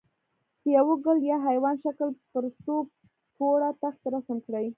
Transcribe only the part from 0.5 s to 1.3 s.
د یوه ګل